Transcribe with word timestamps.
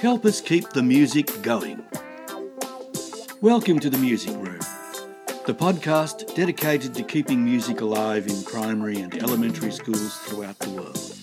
help 0.00 0.24
us 0.24 0.40
keep 0.40 0.68
the 0.70 0.82
music 0.82 1.30
going. 1.42 1.82
Welcome 3.40 3.78
to 3.80 3.88
the 3.88 3.98
Music 3.98 4.34
Room, 4.34 4.58
the 5.46 5.54
podcast 5.54 6.34
dedicated 6.34 6.94
to 6.94 7.02
keeping 7.02 7.44
music 7.44 7.80
alive 7.80 8.26
in 8.26 8.42
primary 8.44 8.96
and 8.96 9.14
elementary 9.22 9.70
schools 9.70 10.18
throughout 10.20 10.58
the 10.58 10.70
world. 10.70 11.14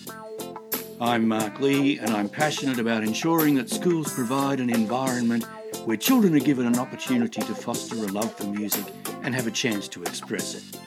I'm 1.00 1.28
Mark 1.28 1.60
Leahy, 1.60 1.98
and 1.98 2.10
I'm 2.10 2.28
passionate 2.28 2.78
about 2.78 3.02
ensuring 3.02 3.54
that 3.56 3.70
schools 3.70 4.12
provide 4.12 4.60
an 4.60 4.70
environment 4.70 5.44
where 5.84 5.96
children 5.96 6.34
are 6.34 6.40
given 6.40 6.66
an 6.66 6.78
opportunity 6.78 7.40
to 7.40 7.54
foster 7.54 7.96
a 7.96 8.08
love 8.08 8.34
for 8.36 8.46
music 8.46 8.84
and 9.22 9.34
have 9.34 9.46
a 9.46 9.50
chance 9.50 9.88
to 9.88 10.02
express 10.02 10.54
it. 10.54 10.78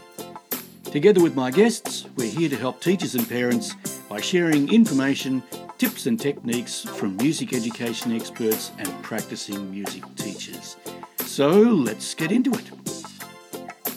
Together 0.91 1.21
with 1.21 1.35
my 1.35 1.51
guests, 1.51 2.05
we're 2.15 2.29
here 2.29 2.49
to 2.49 2.55
help 2.55 2.79
teachers 2.79 3.15
and 3.15 3.27
parents 3.27 3.75
by 4.07 4.21
sharing 4.21 4.71
information, 4.71 5.43
tips 5.77 6.05
and 6.05 6.19
techniques 6.19 6.83
from 6.83 7.17
music 7.17 7.53
education 7.53 8.13
experts 8.13 8.71
and 8.77 8.87
practicing 9.03 9.69
music 9.69 10.03
teachers. 10.15 10.77
So 11.19 11.49
let's 11.49 12.13
get 12.13 12.31
into 12.31 12.51
it. 12.51 12.71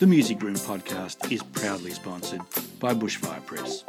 The 0.00 0.06
Music 0.06 0.42
Room 0.42 0.54
podcast 0.54 1.30
is 1.30 1.42
proudly 1.42 1.92
sponsored 1.92 2.40
by 2.80 2.94
Bushfire 2.94 3.44
Press. 3.46 3.84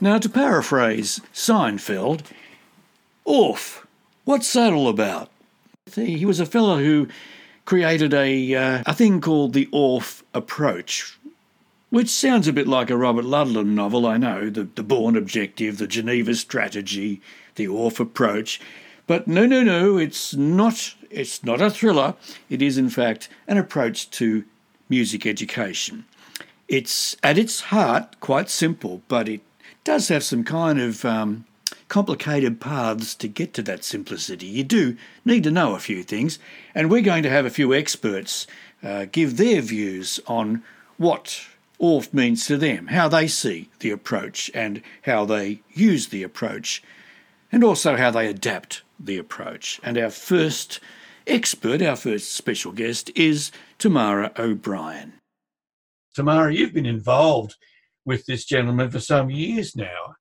Now, 0.00 0.18
to 0.18 0.28
paraphrase 0.28 1.20
Seinfeld, 1.34 2.22
Orff, 3.26 3.84
what's 4.24 4.52
that 4.52 4.72
all 4.72 4.88
about? 4.88 5.28
He 5.92 6.24
was 6.24 6.38
a 6.38 6.46
fellow 6.46 6.78
who 6.78 7.08
created 7.64 8.14
a, 8.14 8.54
uh, 8.54 8.82
a 8.86 8.94
thing 8.94 9.20
called 9.20 9.54
the 9.54 9.66
Orff 9.66 10.22
approach, 10.34 11.17
which 11.90 12.08
sounds 12.08 12.46
a 12.46 12.52
bit 12.52 12.68
like 12.68 12.90
a 12.90 12.96
Robert 12.96 13.24
Ludlum 13.24 13.68
novel, 13.68 14.06
I 14.06 14.18
know, 14.18 14.50
the, 14.50 14.64
the 14.64 14.82
Bourne 14.82 15.16
Objective, 15.16 15.78
the 15.78 15.86
Geneva 15.86 16.34
Strategy, 16.34 17.20
the 17.54 17.66
Orff 17.66 17.98
approach. 17.98 18.60
But 19.06 19.26
no, 19.26 19.46
no, 19.46 19.62
no, 19.62 19.96
it's 19.96 20.34
not, 20.34 20.94
it's 21.10 21.42
not 21.42 21.62
a 21.62 21.70
thriller. 21.70 22.14
It 22.50 22.60
is, 22.60 22.76
in 22.76 22.90
fact, 22.90 23.28
an 23.46 23.56
approach 23.56 24.10
to 24.10 24.44
music 24.88 25.26
education. 25.26 26.04
It's 26.68 27.16
at 27.22 27.38
its 27.38 27.60
heart 27.62 28.20
quite 28.20 28.50
simple, 28.50 29.00
but 29.08 29.28
it 29.28 29.40
does 29.84 30.08
have 30.08 30.22
some 30.22 30.44
kind 30.44 30.78
of 30.78 31.06
um, 31.06 31.46
complicated 31.88 32.60
paths 32.60 33.14
to 33.14 33.28
get 33.28 33.54
to 33.54 33.62
that 33.62 33.84
simplicity. 33.84 34.46
You 34.46 34.64
do 34.64 34.96
need 35.24 35.44
to 35.44 35.50
know 35.50 35.74
a 35.74 35.78
few 35.80 36.02
things, 36.02 36.38
and 36.74 36.90
we're 36.90 37.00
going 37.00 37.22
to 37.22 37.30
have 37.30 37.46
a 37.46 37.50
few 37.50 37.72
experts 37.72 38.46
uh, 38.82 39.06
give 39.10 39.38
their 39.38 39.62
views 39.62 40.20
on 40.26 40.62
what 40.98 41.47
Orff 41.80 42.12
means 42.12 42.46
to 42.46 42.56
them, 42.56 42.88
how 42.88 43.08
they 43.08 43.28
see 43.28 43.70
the 43.80 43.90
approach, 43.90 44.50
and 44.52 44.82
how 45.02 45.24
they 45.24 45.60
use 45.72 46.08
the 46.08 46.22
approach, 46.22 46.82
and 47.52 47.62
also 47.62 47.96
how 47.96 48.10
they 48.10 48.26
adapt 48.26 48.82
the 48.98 49.16
approach. 49.16 49.80
And 49.84 49.96
our 49.96 50.10
first 50.10 50.80
expert, 51.26 51.80
our 51.80 51.96
first 51.96 52.32
special 52.32 52.72
guest, 52.72 53.10
is 53.14 53.52
Tamara 53.78 54.32
O'Brien. 54.36 55.14
Tamara, 56.14 56.52
you've 56.52 56.74
been 56.74 56.86
involved 56.86 57.54
with 58.04 58.26
this 58.26 58.44
gentleman 58.44 58.90
for 58.90 59.00
some 59.00 59.30
years 59.30 59.76
now. 59.76 60.14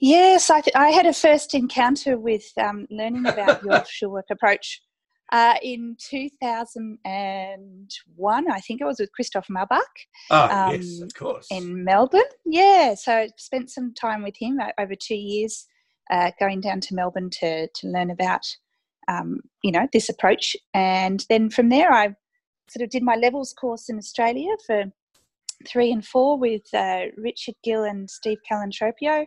Yes, 0.00 0.50
I, 0.50 0.60
th- 0.60 0.76
I 0.76 0.88
had 0.88 1.06
a 1.06 1.12
first 1.12 1.54
encounter 1.54 2.18
with 2.18 2.44
um, 2.60 2.86
learning 2.90 3.26
about 3.26 3.62
your 3.64 3.74
Orff 3.74 3.86
Schulwerk 3.86 4.30
approach 4.30 4.82
uh, 5.32 5.54
in 5.62 5.96
2001. 5.98 8.50
I 8.50 8.60
think 8.60 8.80
it 8.80 8.84
was 8.84 9.00
with 9.00 9.10
Christoph 9.12 9.48
Maubach. 9.48 9.80
Oh, 10.30 10.48
um, 10.48 10.74
yes, 10.74 11.00
of 11.00 11.12
course. 11.14 11.48
In 11.50 11.82
Melbourne. 11.84 12.22
Yeah, 12.44 12.94
so 12.94 13.12
I 13.12 13.30
spent 13.36 13.70
some 13.70 13.92
time 13.94 14.22
with 14.22 14.36
him 14.36 14.60
uh, 14.60 14.68
over 14.78 14.94
two 14.94 15.16
years, 15.16 15.66
uh, 16.10 16.30
going 16.38 16.60
down 16.60 16.80
to 16.80 16.94
Melbourne 16.94 17.30
to, 17.40 17.66
to 17.68 17.88
learn 17.88 18.10
about, 18.10 18.46
um, 19.08 19.40
you 19.62 19.72
know, 19.72 19.88
this 19.92 20.08
approach. 20.08 20.56
And 20.74 21.24
then 21.28 21.50
from 21.50 21.70
there, 21.70 21.92
I 21.92 22.14
sort 22.68 22.84
of 22.84 22.90
did 22.90 23.02
my 23.02 23.16
levels 23.16 23.52
course 23.52 23.88
in 23.88 23.98
Australia 23.98 24.54
for 24.66 24.84
three 25.66 25.90
and 25.90 26.04
four 26.04 26.38
with 26.38 26.62
uh, 26.74 27.06
Richard 27.16 27.54
Gill 27.64 27.84
and 27.84 28.10
Steve 28.10 28.38
Calantropio 28.50 29.24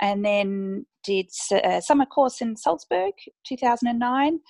and 0.00 0.24
then 0.24 0.86
did 1.04 1.28
a 1.64 1.80
summer 1.80 2.06
course 2.06 2.40
in 2.40 2.56
Salzburg 2.56 3.12
2009 3.46 4.40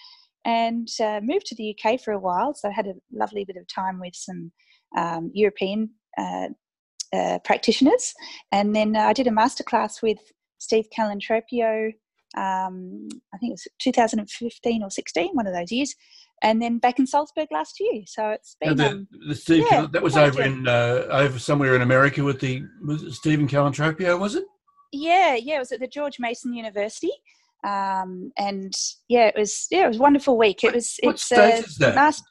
and 0.44 0.88
uh, 1.00 1.20
moved 1.22 1.46
to 1.46 1.54
the 1.54 1.76
UK 1.76 2.00
for 2.00 2.12
a 2.12 2.18
while. 2.18 2.54
So 2.54 2.68
I 2.68 2.72
had 2.72 2.86
a 2.86 2.94
lovely 3.12 3.44
bit 3.44 3.56
of 3.56 3.66
time 3.66 4.00
with 4.00 4.14
some 4.14 4.52
um, 4.96 5.30
European 5.34 5.90
uh, 6.18 6.48
uh, 7.12 7.38
practitioners. 7.44 8.12
And 8.52 8.74
then 8.74 8.96
I 8.96 9.12
did 9.12 9.26
a 9.26 9.30
masterclass 9.30 10.02
with 10.02 10.18
Steve 10.58 10.86
Calantropio, 10.96 11.92
um, 12.36 13.08
I 13.32 13.38
think 13.38 13.50
it 13.50 13.54
was 13.54 13.68
2015 13.80 14.82
or 14.82 14.90
16, 14.90 15.30
one 15.34 15.46
of 15.46 15.54
those 15.54 15.70
years. 15.70 15.94
And 16.42 16.60
then 16.60 16.78
back 16.78 16.98
in 16.98 17.06
Salzburg 17.06 17.48
last 17.52 17.78
year, 17.78 18.02
so 18.06 18.30
it's 18.30 18.56
been. 18.60 18.76
The, 18.76 18.88
um, 18.88 19.08
the 19.28 19.34
Steve 19.34 19.64
yeah, 19.70 19.86
that 19.92 20.02
was 20.02 20.16
over 20.16 20.42
in 20.42 20.66
uh, 20.66 21.06
over 21.10 21.38
somewhere 21.38 21.74
in 21.76 21.82
America 21.82 22.22
with 22.22 22.40
the 22.40 22.64
with 22.82 23.14
Stephen 23.14 23.48
Calantropio, 23.48 24.18
was 24.18 24.34
it? 24.34 24.44
Yeah, 24.92 25.36
yeah, 25.36 25.56
it 25.56 25.60
was 25.60 25.72
at 25.72 25.80
the 25.80 25.86
George 25.86 26.18
Mason 26.18 26.52
University. 26.52 27.12
Um, 27.64 28.30
and 28.36 28.74
yeah, 29.08 29.26
it 29.28 29.34
was 29.36 29.66
yeah, 29.70 29.86
it 29.86 29.88
was 29.88 29.96
a 29.96 30.02
wonderful 30.02 30.36
week. 30.36 30.64
It 30.64 30.74
was 30.74 30.98
what 31.02 31.14
it's 31.14 31.24
state 31.24 31.54
uh, 31.54 31.62
is 31.64 31.76
that? 31.78 31.94
Last, 31.94 32.22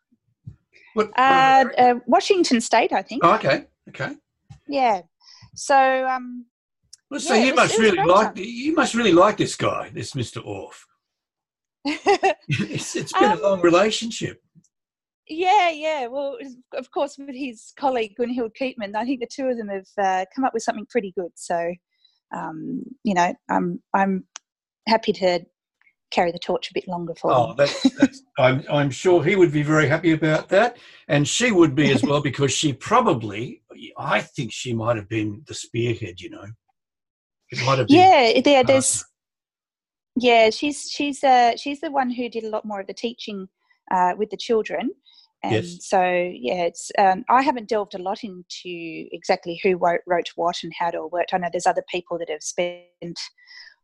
what, 0.93 1.09
uh, 1.17 1.65
uh, 1.77 1.95
Washington 2.05 2.61
State, 2.61 2.93
I 2.93 3.01
think. 3.01 3.23
Oh, 3.25 3.33
okay, 3.35 3.65
okay. 3.89 4.15
Yeah. 4.67 5.01
So 5.55 6.07
um, 6.07 6.45
well, 7.09 7.19
so 7.19 7.33
yeah, 7.33 7.45
you 7.45 7.55
must 7.55 7.77
really 7.77 7.97
like 7.97 8.35
time. 8.35 8.43
you 8.45 8.73
must 8.75 8.93
really 8.93 9.11
like 9.11 9.37
this 9.37 9.55
guy, 9.55 9.89
this 9.93 10.13
Mister 10.13 10.39
Orff. 10.41 10.85
it's, 11.85 12.95
it's 12.95 13.13
been 13.13 13.31
um, 13.31 13.39
a 13.39 13.41
long 13.41 13.61
relationship. 13.61 14.39
Yeah, 15.27 15.69
yeah. 15.69 16.07
Well, 16.07 16.37
of 16.73 16.91
course, 16.91 17.17
with 17.17 17.35
his 17.35 17.73
colleague 17.77 18.13
Gunhild 18.19 18.51
Keetman, 18.59 18.95
I 18.95 19.03
think 19.05 19.19
the 19.19 19.27
two 19.27 19.47
of 19.47 19.57
them 19.57 19.69
have 19.69 19.87
uh, 19.97 20.25
come 20.35 20.45
up 20.45 20.53
with 20.53 20.63
something 20.63 20.85
pretty 20.89 21.11
good. 21.17 21.31
So 21.35 21.73
um, 22.33 22.83
you 23.03 23.13
know, 23.13 23.33
I'm 23.49 23.81
I'm 23.93 24.25
happy 24.87 25.13
to 25.13 25.45
carry 26.13 26.31
the 26.31 26.39
torch 26.39 26.69
a 26.69 26.73
bit 26.73 26.87
longer 26.87 27.15
for 27.15 27.31
oh, 27.31 27.53
that's, 27.57 27.81
that's, 27.97 28.21
I'm, 28.37 28.63
I'm 28.69 28.91
sure 28.91 29.23
he 29.23 29.35
would 29.35 29.51
be 29.51 29.63
very 29.63 29.87
happy 29.87 30.11
about 30.11 30.49
that. 30.49 30.77
And 31.07 31.27
she 31.27 31.51
would 31.51 31.75
be 31.75 31.91
as 31.91 32.03
well 32.03 32.21
because 32.21 32.51
she 32.51 32.71
probably, 32.71 33.63
I 33.97 34.21
think 34.21 34.51
she 34.51 34.73
might 34.73 34.95
have 34.95 35.09
been 35.09 35.43
the 35.47 35.55
spearhead, 35.55 36.21
you 36.21 36.29
know. 36.29 36.45
It 37.49 37.65
might 37.65 37.79
have 37.79 37.87
been, 37.87 37.97
yeah, 37.97 38.41
there, 38.41 38.63
there's, 38.63 39.03
yeah, 40.15 40.49
she's, 40.51 40.89
she's, 40.89 41.23
uh, 41.23 41.55
she's 41.57 41.81
the 41.81 41.91
one 41.91 42.11
who 42.11 42.29
did 42.29 42.43
a 42.43 42.49
lot 42.49 42.65
more 42.65 42.79
of 42.79 42.87
the 42.87 42.93
teaching 42.93 43.47
uh, 43.91 44.13
with 44.17 44.29
the 44.29 44.37
children. 44.37 44.91
And 45.43 45.65
yes. 45.65 45.85
so, 45.85 46.01
yeah, 46.01 46.63
it's 46.63 46.89
um, 46.97 47.25
I 47.27 47.41
haven't 47.41 47.67
delved 47.67 47.95
a 47.95 48.01
lot 48.01 48.23
into 48.23 48.45
exactly 49.11 49.59
who 49.61 49.75
wrote, 49.75 49.99
wrote 50.07 50.29
what 50.35 50.63
and 50.63 50.71
how 50.79 50.87
it 50.87 50.95
all 50.95 51.09
worked. 51.09 51.33
I 51.33 51.37
know 51.37 51.49
there's 51.51 51.67
other 51.67 51.83
people 51.91 52.17
that 52.19 52.29
have 52.29 52.41
spent 52.41 53.19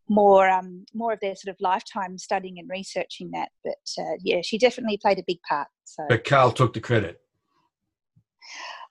more 0.10 0.50
um, 0.50 0.86
more 0.94 1.14
of 1.14 1.20
their 1.22 1.36
sort 1.36 1.54
of 1.54 1.62
lifetime 1.62 2.18
studying 2.18 2.60
and 2.60 2.70
researching 2.70 3.32
that. 3.32 3.50
But 3.64 4.04
uh, 4.04 4.18
yeah, 4.22 4.42
she 4.44 4.58
definitely 4.58 4.98
played 4.98 5.20
a 5.20 5.24
big 5.26 5.42
part. 5.48 5.68
So. 5.86 6.06
But 6.10 6.24
Carl 6.24 6.52
took 6.52 6.74
the 6.74 6.82
credit. 6.82 7.22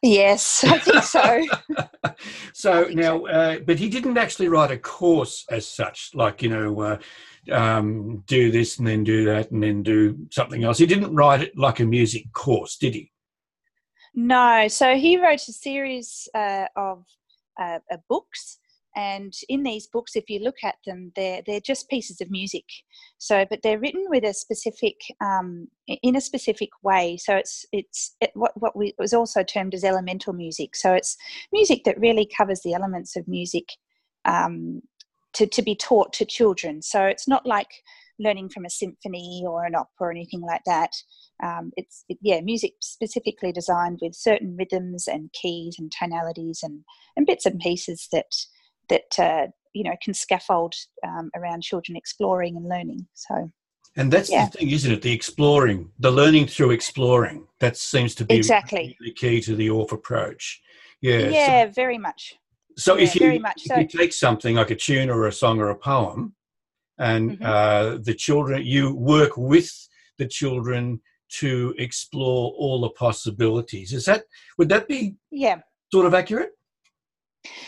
Yes, 0.01 0.63
I 0.67 0.79
think 0.79 1.03
so. 1.03 1.47
so 2.53 2.89
now, 2.93 3.25
uh, 3.27 3.59
but 3.67 3.79
he 3.79 3.89
didn't 3.89 4.17
actually 4.17 4.49
write 4.49 4.71
a 4.71 4.79
course 4.79 5.45
as 5.51 5.67
such, 5.67 6.11
like 6.15 6.41
you 6.43 6.49
know, 6.49 6.81
uh, 6.81 6.99
um, 7.53 8.23
do 8.27 8.51
this 8.51 8.79
and 8.79 8.87
then 8.87 9.03
do 9.03 9.25
that 9.25 9.51
and 9.51 9.63
then 9.63 9.83
do 9.83 10.17
something 10.31 10.63
else. 10.63 10.79
He 10.79 10.87
didn't 10.87 11.15
write 11.15 11.43
it 11.43 11.59
like 11.59 11.81
a 11.81 11.85
music 11.85 12.33
course, 12.33 12.77
did 12.77 12.95
he? 12.95 13.11
No. 14.15 14.69
So 14.69 14.95
he 14.95 15.21
wrote 15.21 15.49
a 15.49 15.53
series 15.53 16.29
uh, 16.35 16.67
of 16.77 17.05
uh, 17.61 17.79
books. 18.09 18.59
And 18.97 19.33
in 19.49 19.63
these 19.63 19.87
books, 19.87 20.17
if 20.17 20.29
you 20.29 20.41
look 20.41 20.57
at 20.65 20.77
them, 20.87 21.13
they're 21.15 21.43
they're 21.47 21.61
just 21.61 21.89
pieces 21.89 22.21
of 22.21 22.31
music. 22.31 22.65
So, 23.19 23.47
but 23.49 23.61
they're 23.63 23.79
written 23.79 24.07
with 24.09 24.25
a 24.25 24.35
specific, 24.35 24.97
um, 25.21 25.69
in 25.87 26.17
a 26.17 26.21
specific 26.21 26.71
way. 26.83 27.17
So 27.17 27.37
it's 27.37 27.65
it's 27.73 28.17
it, 28.21 28.31
what 28.35 28.53
what 28.57 28.77
we, 28.77 28.95
was 28.99 29.15
also 29.15 29.43
termed 29.43 29.75
as 29.75 29.85
elemental 29.85 30.33
music. 30.33 30.75
So 30.75 30.95
it's 30.95 31.17
music 31.53 31.85
that 31.85 32.01
really 32.01 32.29
covers 32.37 32.61
the 32.63 32.75
elements 32.75 33.15
of 33.17 33.29
music 33.29 33.69
um, 34.25 34.83
to, 35.35 35.47
to 35.47 35.63
be 35.63 35.75
taught 35.77 36.13
to 36.15 36.25
children. 36.25 36.83
So 36.83 37.05
it's 37.05 37.29
not 37.29 37.47
like 37.47 37.71
learning 38.19 38.49
from 38.49 38.65
a 38.65 38.71
symphony 38.71 39.45
or 39.47 39.65
an 39.65 39.75
opera 39.75 40.09
or 40.09 40.11
anything 40.11 40.41
like 40.41 40.63
that. 40.67 40.91
Um, 41.43 41.71
it's 41.77 42.05
it, 42.09 42.19
yeah, 42.21 42.41
music 42.41 42.73
specifically 42.81 43.53
designed 43.53 44.01
with 44.03 44.15
certain 44.15 44.57
rhythms 44.57 45.07
and 45.07 45.33
keys 45.33 45.77
and 45.79 45.93
tonalities 45.93 46.61
and, 46.63 46.85
and 47.17 47.27
bits 47.27 47.47
and 47.47 47.61
pieces 47.61 48.09
that 48.13 48.35
that 48.89 49.19
uh, 49.19 49.47
you 49.75 49.85
know 49.85 49.95
can 50.03 50.15
scaffold 50.15 50.75
um, 51.07 51.31
around 51.37 51.63
children 51.63 51.97
exploring 51.97 52.57
and 52.57 52.69
learning. 52.69 53.07
So. 53.15 53.51
And 53.97 54.13
that's 54.13 54.31
yeah. 54.31 54.45
the 54.45 54.59
thing, 54.59 54.71
isn't 54.71 54.93
it? 54.93 55.03
The 55.03 55.13
exploring, 55.13 55.91
the 55.99 56.11
learning 56.11 56.47
through 56.47 56.71
exploring. 56.71 57.49
That 57.59 57.77
seems 57.77 58.15
to 58.17 58.25
be 58.25 58.37
exactly 58.37 58.97
the 59.01 59.13
key 59.13 59.41
to 59.41 59.57
the 59.57 59.69
Orff 59.69 59.91
approach. 59.91 60.61
Yeah. 61.01 61.29
Yeah, 61.31 61.67
so, 61.67 61.73
very 61.73 61.99
much. 61.99 62.35
So 62.77 62.97
Yeah, 62.97 63.05
if 63.05 63.17
you 63.17 63.33
if 63.33 63.63
so. 63.67 63.77
you 63.77 63.89
take 63.89 64.13
something 64.13 64.55
like 64.55 64.71
a 64.71 64.77
tune 64.77 65.11
or 65.11 65.27
a 65.27 65.33
song 65.33 65.59
or 65.59 65.71
a 65.71 65.75
poem, 65.75 66.35
and 66.99 67.39
Mhm. 67.39 67.45
uh, 67.45 67.99
the 68.03 68.15
children, 68.15 68.65
you 68.65 68.95
work 68.95 69.37
with 69.37 69.71
the 70.19 70.27
children 70.27 71.01
to 71.41 71.75
explore 71.79 72.53
all 72.53 72.81
the 72.81 72.91
possibilities. 72.91 73.93
Is 73.93 74.05
that 74.05 74.25
would 74.59 74.69
that 74.69 74.87
be 74.87 75.17
Yeah. 75.31 75.61
sort 75.93 76.07
of 76.07 76.15
accurate? 76.15 76.53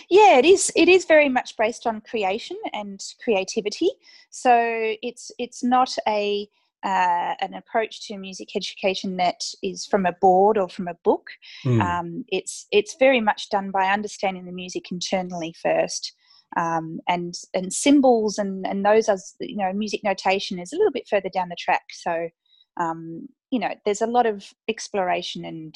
Yeah, 0.08 0.38
it 0.38 0.44
is. 0.44 0.72
It 0.74 0.88
is 0.88 1.04
very 1.04 1.28
much 1.28 1.56
based 1.56 1.86
on 1.86 2.00
creation 2.00 2.56
and 2.72 3.00
creativity. 3.22 3.90
So 4.30 4.94
it's 5.02 5.30
it's 5.38 5.62
not 5.62 5.94
a 6.08 6.48
uh, 6.82 7.34
an 7.40 7.54
approach 7.54 8.06
to 8.06 8.16
music 8.16 8.56
education 8.56 9.16
that 9.18 9.42
is 9.62 9.86
from 9.86 10.06
a 10.06 10.14
board 10.20 10.56
or 10.56 10.68
from 10.68 10.88
a 10.88 10.96
book. 11.04 11.28
Hmm. 11.62 11.80
Um, 11.80 12.24
it's 12.28 12.66
it's 12.72 12.96
very 12.98 13.20
much 13.20 13.50
done 13.50 13.70
by 13.70 13.90
understanding 13.90 14.46
the 14.46 14.52
music 14.52 14.90
internally 14.90 15.54
first, 15.62 16.12
um, 16.56 17.00
and 17.08 17.34
and 17.54 17.72
symbols 17.72 18.38
and 18.38 18.66
and 18.66 18.84
those 18.84 19.08
as 19.08 19.34
you 19.40 19.56
know 19.56 19.72
music 19.72 20.00
notation 20.02 20.58
is 20.58 20.72
a 20.72 20.76
little 20.76 20.92
bit 20.92 21.08
further 21.08 21.28
down 21.28 21.48
the 21.48 21.56
track. 21.56 21.84
So 21.92 22.28
um, 22.78 23.28
you 23.50 23.58
know 23.58 23.74
there's 23.84 24.02
a 24.02 24.06
lot 24.06 24.26
of 24.26 24.52
exploration 24.68 25.44
and 25.44 25.74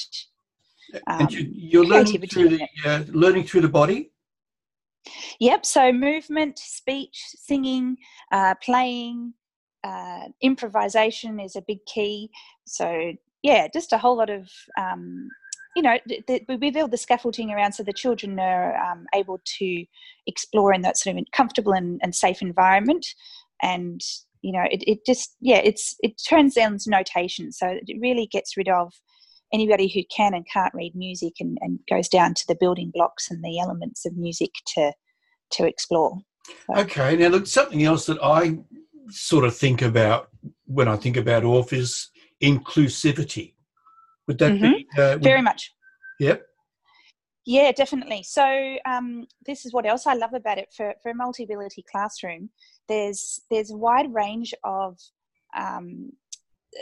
um, 1.07 1.21
and 1.21 1.33
you, 1.33 1.51
you're 1.53 1.85
learning 1.85 2.27
through 2.27 2.51
the 2.51 2.69
uh, 2.85 3.05
learning 3.09 3.45
through 3.45 3.63
the 3.63 3.69
body. 3.69 4.11
Yep. 5.41 5.67
So 5.67 5.93
movement, 5.93 6.59
speech, 6.59 7.23
singing, 7.37 7.97
uh, 8.33 8.55
playing, 8.63 9.35
uh, 9.85 10.29
improvisation 10.41 11.39
is 11.39 11.57
a 11.57 11.63
big 11.67 11.85
key. 11.87 12.31
So 12.67 13.13
yeah, 13.43 13.69
just 13.73 13.93
a 13.93 13.99
whole 13.99 14.17
lot 14.17 14.31
of 14.31 14.51
um, 14.79 15.29
you 15.77 15.83
know 15.83 15.99
th- 16.09 16.25
th- 16.27 16.45
we 16.49 16.71
build 16.71 16.91
the 16.91 16.97
scaffolding 16.97 17.51
around 17.51 17.73
so 17.73 17.83
the 17.83 17.93
children 17.93 18.39
are 18.39 18.77
um, 18.77 19.07
able 19.15 19.41
to 19.59 19.85
explore 20.27 20.73
in 20.73 20.83
that 20.83 20.97
sort 20.97 21.17
of 21.17 21.25
comfortable 21.33 21.73
and, 21.73 22.01
and 22.03 22.15
safe 22.15 22.41
environment, 22.41 23.07
and 23.63 24.01
you 24.41 24.53
know 24.53 24.65
it, 24.71 24.83
it 24.87 24.99
just 25.07 25.37
yeah 25.41 25.61
it's 25.63 25.97
it 26.01 26.13
turns 26.29 26.55
down 26.55 26.79
notation, 26.87 27.53
so 27.53 27.67
it 27.69 28.01
really 28.01 28.27
gets 28.27 28.57
rid 28.57 28.69
of 28.69 28.93
anybody 29.55 29.89
who 29.89 30.03
can 30.15 30.35
and 30.35 30.45
can't 30.53 30.75
read 30.75 30.95
music 30.95 31.35
and, 31.41 31.57
and 31.61 31.79
goes 31.89 32.09
down 32.09 32.35
to 32.35 32.45
the 32.49 32.57
building 32.63 32.91
blocks 32.93 33.31
and 33.31 33.43
the 33.43 33.59
elements 33.59 34.05
of 34.05 34.17
music 34.17 34.51
to 34.75 34.93
to 35.51 35.67
explore. 35.67 36.19
Okay. 36.77 37.17
Now, 37.17 37.29
look, 37.29 37.47
something 37.47 37.85
else 37.85 38.07
that 38.07 38.19
I 38.23 38.59
sort 39.09 39.45
of 39.45 39.57
think 39.57 39.83
about 39.83 40.29
when 40.67 40.89
I 40.89 40.97
think 40.97 41.17
about 41.17 41.45
Orff 41.45 41.73
is 41.73 42.11
inclusivity. 42.43 43.55
Would 44.27 44.39
that 44.39 44.61
be? 44.61 44.87
Uh, 44.99 45.13
would- 45.13 45.23
Very 45.23 45.43
much. 45.43 45.73
Yep. 46.21 46.43
Yeah, 47.47 47.73
definitely. 47.73 48.23
So 48.23 48.77
um, 48.87 49.27
this 49.45 49.67
is 49.67 49.73
what 49.75 49.87
else 49.87 50.07
I 50.07 50.15
love 50.15 50.33
about 50.33 50.59
it. 50.59 50.69
For 50.75 50.95
for 51.03 51.11
a 51.11 51.15
multi-ability 51.15 51.85
classroom, 51.91 52.51
there's 52.89 53.41
there's 53.51 53.71
a 53.71 53.77
wide 53.77 54.13
range 54.15 54.55
of 54.65 54.99
um, 55.57 56.13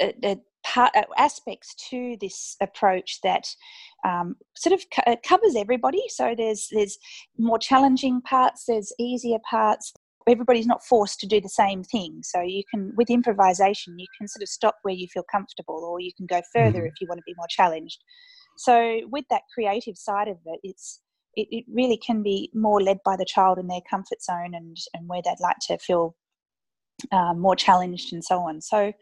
uh, 0.01 0.37
part, 0.73 0.95
uh, 0.97 1.03
aspects 1.19 1.75
to 1.91 2.17
this 2.21 2.57
approach 2.61 3.21
that 3.23 3.47
um, 4.05 4.37
sort 4.57 4.73
of 4.73 4.85
co- 4.95 5.17
covers 5.25 5.55
everybody. 5.57 6.03
So 6.09 6.35
there's 6.37 6.69
there's 6.73 6.99
more 7.39 7.59
challenging 7.59 8.21
parts, 8.23 8.65
there's 8.67 8.93
easier 8.99 9.39
parts. 9.49 9.93
Everybody's 10.29 10.69
not 10.69 10.85
forced 10.85 11.19
to 11.21 11.27
do 11.27 11.41
the 11.41 11.49
same 11.49 11.83
thing. 11.83 12.21
So 12.23 12.41
you 12.41 12.63
can, 12.71 12.93
with 12.97 13.11
improvisation, 13.11 13.99
you 13.99 14.07
can 14.17 14.29
sort 14.29 14.43
of 14.43 14.49
stop 14.49 14.77
where 14.83 14.95
you 14.95 15.09
feel 15.13 15.25
comfortable, 15.31 15.85
or 15.85 16.01
you 16.01 16.13
can 16.17 16.27
go 16.27 16.41
further 16.53 16.83
Mhm. 16.83 16.89
if 16.89 17.01
you 17.01 17.09
want 17.09 17.19
to 17.19 17.25
be 17.27 17.35
more 17.37 17.49
challenged. 17.49 17.99
So 18.57 19.01
with 19.11 19.25
that 19.31 19.43
creative 19.53 19.97
side 19.97 20.29
of 20.29 20.39
it, 20.47 20.61
it's 20.63 21.01
it, 21.35 21.49
it 21.51 21.65
really 21.67 21.97
can 21.97 22.23
be 22.23 22.51
more 22.55 22.81
led 22.83 22.99
by 23.05 23.17
the 23.17 23.25
child 23.25 23.59
in 23.59 23.67
their 23.67 23.81
comfort 23.89 24.23
zone 24.23 24.55
and 24.55 24.77
and 24.95 25.09
where 25.09 25.23
they'd 25.25 25.41
like 25.41 25.59
to 25.63 25.79
feel 25.79 26.15
um, 27.11 27.41
more 27.41 27.57
challenged 27.57 28.13
and 28.13 28.25
so 28.25 28.41
on. 28.41 28.61
So 28.61 28.93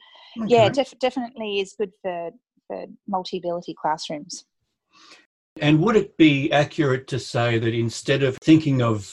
yeah, 0.46 0.68
def- 0.68 0.98
definitely 0.98 1.60
is 1.60 1.74
good 1.78 1.92
for 2.02 2.30
for 2.66 2.86
multi-ability 3.08 3.74
classrooms. 3.80 4.44
And 5.60 5.80
would 5.80 5.96
it 5.96 6.16
be 6.16 6.50
accurate 6.52 7.08
to 7.08 7.18
say 7.18 7.58
that 7.58 7.74
instead 7.74 8.22
of 8.22 8.36
thinking 8.38 8.80
of 8.80 9.12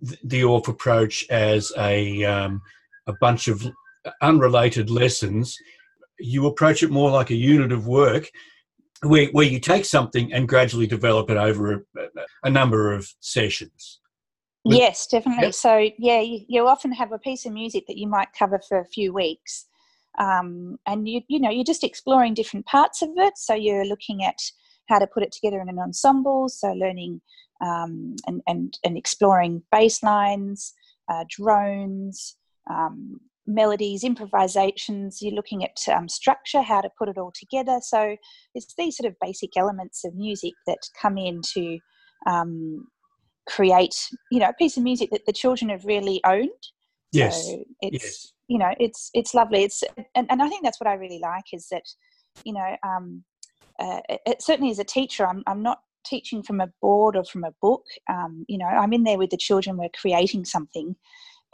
the 0.00 0.42
Orff 0.42 0.68
approach 0.68 1.26
as 1.28 1.72
a 1.76 2.24
um, 2.24 2.62
a 3.06 3.14
bunch 3.20 3.48
of 3.48 3.66
unrelated 4.22 4.90
lessons, 4.90 5.56
you 6.18 6.46
approach 6.46 6.82
it 6.82 6.90
more 6.90 7.10
like 7.10 7.30
a 7.30 7.34
unit 7.34 7.72
of 7.72 7.86
work, 7.86 8.30
where 9.02 9.26
where 9.32 9.46
you 9.46 9.58
take 9.58 9.84
something 9.84 10.32
and 10.32 10.48
gradually 10.48 10.86
develop 10.86 11.30
it 11.30 11.36
over 11.36 11.72
a, 11.72 12.08
a 12.44 12.50
number 12.50 12.92
of 12.92 13.12
sessions. 13.20 14.00
Yes, 14.76 15.06
definitely. 15.06 15.46
Yep. 15.46 15.54
So 15.54 15.90
yeah, 15.98 16.20
you, 16.20 16.40
you 16.48 16.66
often 16.66 16.92
have 16.92 17.12
a 17.12 17.18
piece 17.18 17.46
of 17.46 17.52
music 17.52 17.84
that 17.86 17.98
you 17.98 18.08
might 18.08 18.28
cover 18.38 18.60
for 18.68 18.78
a 18.78 18.86
few 18.86 19.12
weeks, 19.12 19.66
um, 20.18 20.78
and 20.86 21.08
you 21.08 21.22
you 21.28 21.40
know 21.40 21.50
you're 21.50 21.64
just 21.64 21.84
exploring 21.84 22.34
different 22.34 22.66
parts 22.66 23.02
of 23.02 23.10
it. 23.16 23.36
So 23.36 23.54
you're 23.54 23.86
looking 23.86 24.24
at 24.24 24.38
how 24.88 24.98
to 24.98 25.06
put 25.06 25.22
it 25.22 25.32
together 25.32 25.60
in 25.60 25.68
an 25.68 25.78
ensemble. 25.78 26.48
So 26.48 26.72
learning 26.72 27.20
um, 27.64 28.16
and 28.26 28.42
and 28.46 28.78
and 28.84 28.96
exploring 28.96 29.62
bass 29.72 30.02
lines, 30.02 30.72
uh, 31.10 31.24
drones. 31.28 32.36
Um, 32.70 33.20
melodies 33.50 34.04
improvisations 34.04 35.22
you're 35.22 35.34
looking 35.34 35.64
at 35.64 35.78
um, 35.96 36.06
structure 36.06 36.60
how 36.60 36.82
to 36.82 36.90
put 36.98 37.08
it 37.08 37.16
all 37.16 37.32
together 37.34 37.78
so 37.80 38.14
it's 38.54 38.74
these 38.74 38.94
sort 38.94 39.10
of 39.10 39.16
basic 39.22 39.56
elements 39.56 40.04
of 40.04 40.14
music 40.14 40.52
that 40.66 40.76
come 41.00 41.16
in 41.16 41.40
to 41.40 41.78
um, 42.26 42.86
create 43.48 43.94
you 44.30 44.38
know 44.38 44.48
a 44.50 44.54
piece 44.54 44.76
of 44.76 44.82
music 44.82 45.10
that 45.10 45.26
the 45.26 45.32
children 45.32 45.70
have 45.70 45.84
really 45.84 46.20
owned. 46.24 46.50
Yes. 47.12 47.46
so 47.46 47.64
it's 47.80 48.04
Yes. 48.04 48.32
you 48.48 48.58
know 48.58 48.74
it's 48.78 49.10
it's 49.14 49.34
lovely. 49.34 49.64
It's 49.64 49.82
and, 50.14 50.26
and 50.30 50.42
i 50.42 50.48
think 50.48 50.62
that's 50.62 50.80
what 50.80 50.86
i 50.86 50.94
really 50.94 51.20
like 51.20 51.44
is 51.52 51.68
that 51.70 51.84
you 52.44 52.52
know 52.52 52.76
um 52.86 53.24
uh, 53.80 54.00
it, 54.08 54.20
it 54.26 54.42
certainly 54.42 54.70
as 54.70 54.78
a 54.78 54.84
teacher 54.84 55.26
i'm 55.26 55.42
i'm 55.46 55.62
not 55.62 55.78
teaching 56.04 56.42
from 56.42 56.60
a 56.60 56.68
board 56.80 57.16
or 57.16 57.24
from 57.24 57.44
a 57.44 57.54
book. 57.60 57.84
Um 58.08 58.44
you 58.48 58.58
know 58.58 58.66
i'm 58.66 58.92
in 58.92 59.04
there 59.04 59.18
with 59.18 59.30
the 59.30 59.36
children 59.36 59.76
we're 59.76 60.00
creating 60.00 60.44
something. 60.44 60.94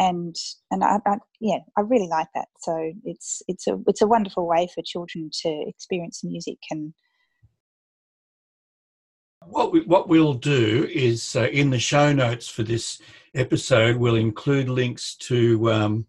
And 0.01 0.35
and 0.73 0.83
I, 0.83 0.99
I 1.07 1.19
yeah 1.41 1.61
i 1.79 1.81
really 1.83 2.09
like 2.09 2.29
that. 2.35 2.49
So 2.61 2.93
it's 3.05 3.43
it's 3.47 3.67
a 3.69 3.79
it's 3.87 4.03
a 4.03 4.09
wonderful 4.09 4.47
way 4.47 4.69
for 4.75 4.83
children 4.85 5.31
to 5.43 5.65
experience 5.69 6.25
music 6.25 6.59
and 6.71 6.93
What 9.47 9.73
we, 9.73 9.81
what 9.83 10.09
we'll 10.09 10.35
do 10.35 10.89
is 10.93 11.37
uh, 11.37 11.49
in 11.49 11.71
the 11.71 11.79
show 11.79 12.13
notes 12.13 12.49
for 12.49 12.63
this 12.63 13.01
episode, 13.35 13.97
we'll 13.97 14.17
include 14.17 14.69
links 14.69 15.15
to 15.17 15.71
um, 15.73 16.07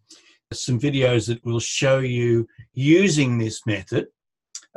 some 0.53 0.79
videos 0.79 1.27
that 1.27 1.43
will 1.45 1.59
show 1.59 1.99
you 1.99 2.47
using 2.73 3.37
this 3.37 3.65
method, 3.65 4.07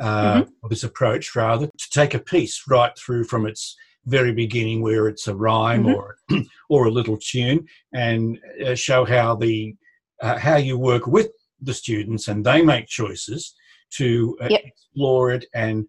uh, 0.00 0.44
or 0.62 0.68
this 0.68 0.84
approach 0.84 1.34
rather, 1.36 1.66
to 1.66 1.90
take 1.90 2.14
a 2.14 2.18
piece 2.18 2.64
right 2.68 2.96
through 2.98 3.24
from 3.24 3.46
its 3.46 3.76
very 4.06 4.32
beginning, 4.32 4.80
where 4.82 5.08
it's 5.08 5.28
a 5.28 5.34
rhyme 5.34 5.84
Mhm. 5.84 5.94
or 5.94 6.16
or 6.68 6.86
a 6.86 6.90
little 6.90 7.16
tune, 7.18 7.66
and 7.92 8.38
uh, 8.64 8.74
show 8.74 9.04
how 9.04 9.34
the 9.36 9.74
uh, 10.20 10.38
how 10.38 10.56
you 10.56 10.76
work 10.78 11.06
with 11.06 11.30
the 11.60 11.74
students 11.74 12.28
and 12.28 12.44
they 12.44 12.60
make 12.62 12.86
choices 12.86 13.54
to 13.90 14.36
uh, 14.40 14.48
Yep. 14.50 14.62
explore 14.64 15.30
it 15.32 15.44
and 15.54 15.86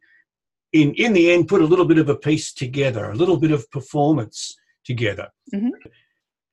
in 0.74 0.94
in 0.96 1.14
the 1.14 1.32
end 1.32 1.48
put 1.48 1.62
a 1.62 1.66
little 1.66 1.86
bit 1.86 1.98
of 1.98 2.10
a 2.10 2.16
piece 2.16 2.54
together 2.54 3.12
a 3.12 3.16
little 3.16 3.38
bit 3.38 3.52
of 3.52 3.70
performance 3.72 4.56
together 4.86 5.28
Mhm. 5.54 5.72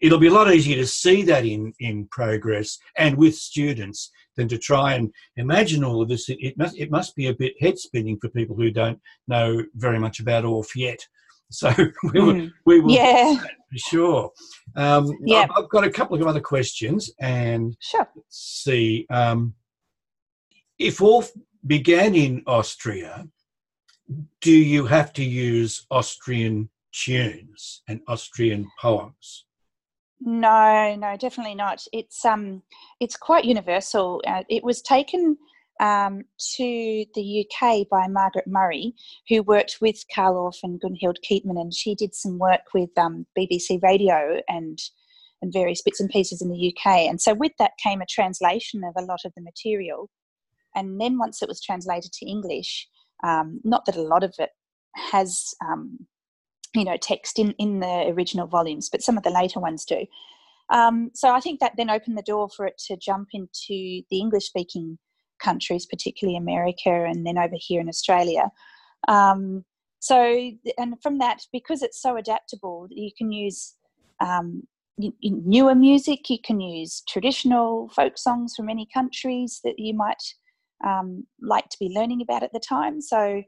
it'll 0.01 0.19
be 0.19 0.27
a 0.29 0.33
lot 0.33 0.53
easier 0.53 0.77
to 0.77 0.87
see 0.87 1.23
that 1.23 1.45
in 1.45 1.73
in 1.81 2.07
progress 2.11 2.79
and 2.97 3.17
with 3.17 3.35
students 3.35 4.11
than 4.37 4.49
to 4.49 4.59
try 4.59 4.95
and 4.95 5.11
imagine 5.37 5.83
all 5.85 6.03
of 6.03 6.09
this 6.09 6.29
it, 6.29 6.39
it 6.41 6.57
must 6.59 6.77
it 6.79 6.91
must 6.91 7.15
be 7.17 7.27
a 7.29 7.35
bit 7.35 7.55
head 7.61 7.79
spinning 7.79 8.19
for 8.21 8.29
people 8.31 8.57
who 8.57 8.71
don't 8.71 9.01
know 9.29 9.63
very 9.75 9.99
much 9.99 10.21
about 10.21 10.45
Orff 10.45 10.75
yet 10.77 10.99
so 11.51 11.71
we 12.13 12.21
will, 12.21 12.35
Mm. 12.35 12.51
we 12.67 12.81
will 12.81 12.91
yeah 12.91 13.37
for 13.39 13.79
sure 13.91 14.31
um, 14.77 15.13
Yeah. 15.25 15.43
I've, 15.57 15.65
I've 15.65 15.71
got 15.71 15.85
a 15.87 15.91
couple 15.91 16.21
of 16.21 16.27
other 16.27 16.41
questions 16.41 17.11
and 17.21 17.77
sure 17.81 18.07
let's 18.17 18.63
see. 18.65 19.07
Um, 19.11 19.55
if 20.79 20.99
Orff 20.99 21.31
began 21.67 22.15
in 22.15 22.43
Austria, 22.47 23.27
do 24.41 24.53
you 24.53 24.87
have 24.87 25.13
to 25.15 25.25
use 25.25 25.87
Austrian 25.91 26.71
tunes 26.93 27.83
and 27.89 28.01
Austrian 28.09 28.69
poems? 28.81 29.45
No, 30.21 30.97
no, 30.97 31.17
definitely 31.17 31.55
not. 31.55 31.83
It's 31.93 32.25
um, 32.25 32.63
it's 33.01 33.17
quite 33.17 33.45
universal. 33.45 34.23
Uh, 34.27 34.45
it 34.49 34.65
was 34.65 34.81
taken 34.81 35.37
um, 35.81 36.23
to 36.57 37.05
the 37.15 37.47
UK 37.47 37.87
by 37.91 38.09
Margaret 38.09 38.47
Murray, 38.47 38.95
who 39.29 39.43
worked 39.43 39.79
with 39.81 40.05
Carl 40.15 40.35
Orff 40.37 40.61
and 40.63 40.81
Gunhild 40.81 41.19
Keetman, 41.29 41.61
and 41.61 41.75
she 41.75 41.95
did 41.95 42.15
some 42.15 42.39
work 42.39 42.63
with 42.73 42.91
um, 42.97 43.27
BBC 43.39 43.83
Radio 43.83 44.41
and 44.49 44.79
and 45.43 45.53
various 45.53 45.83
bits 45.83 46.01
and 46.01 46.09
pieces 46.09 46.41
in 46.41 46.49
the 46.49 46.75
UK. 46.75 46.87
And 47.11 47.21
so 47.21 47.35
with 47.35 47.53
that 47.59 47.73
came 47.83 48.01
a 48.01 48.07
translation 48.07 48.83
of 48.85 48.95
a 48.97 49.05
lot 49.05 49.21
of 49.27 49.33
the 49.37 49.43
material. 49.43 50.09
And 50.75 50.99
then 50.99 51.19
once 51.19 51.43
it 51.43 51.49
was 51.49 51.61
translated 51.61 52.11
to 52.13 52.27
English, 52.27 52.89
um, 53.25 53.61
not 53.65 53.87
that 53.87 53.97
a 53.97 54.03
lot 54.03 54.25
of 54.25 54.35
it 54.39 54.51
has 54.95 55.55
um, 55.67 56.07
you 56.77 56.85
know, 56.85 56.97
text 56.97 57.39
in, 57.39 57.53
in 57.53 57.81
the 57.81 58.09
original 58.09 58.47
volumes, 58.47 58.89
but 58.91 59.03
some 59.03 59.17
of 59.17 59.23
the 59.23 59.31
later 59.31 59.59
ones 59.59 59.85
do. 59.85 60.07
Um, 60.69 61.11
so 61.15 61.31
I 61.31 61.41
think 61.41 61.61
that 61.61 61.73
then 61.77 61.91
opened 61.91 62.19
the 62.19 62.23
door 62.23 62.49
for 62.49 62.67
it 62.67 62.79
to 62.89 62.97
jump 62.97 63.29
into 63.33 64.03
the 64.11 64.19
English 64.19 64.47
speaking 64.47 64.99
countries, 65.43 65.87
particularly 65.87 66.37
America 66.37 66.91
and 66.91 67.27
then 67.27 67.39
over 67.39 67.55
here 67.57 67.81
in 67.81 67.89
Australia. 67.89 68.51
Um, 69.09 69.65
so, 70.01 70.53
and 70.79 71.01
from 71.03 71.19
that, 71.19 71.43
because 71.53 71.83
it's 71.83 72.01
so 72.01 72.17
adaptable, 72.17 72.87
you 72.91 73.11
can 73.17 73.33
use 73.33 73.75
um, 74.21 74.63
newer 74.99 75.75
music, 75.75 76.29
you 76.29 76.39
can 76.43 76.61
use 76.61 77.03
traditional 77.09 77.89
folk 77.95 78.19
songs 78.19 78.55
from 78.55 78.67
many 78.67 78.87
countries 78.93 79.61
that 79.65 79.79
you 79.79 79.95
might 79.95 80.23
um, 80.85 81.27
like 81.41 81.69
to 81.71 81.79
be 81.79 81.93
learning 81.95 82.23
about 82.23 82.43
at 82.43 82.53
the 82.53 82.61
time. 82.61 83.01
So, 83.01 83.43